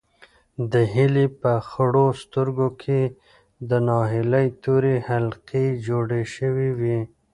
د 0.71 0.73
هیلې 0.93 1.25
په 1.41 1.51
خړو 1.69 2.05
سترګو 2.23 2.67
کې 2.81 3.01
د 3.69 3.71
ناهیلۍ 3.87 4.47
تورې 4.63 4.95
حلقې 5.09 5.65
جوړې 5.87 6.23
شوې 6.35 6.69
وې. 6.79 6.99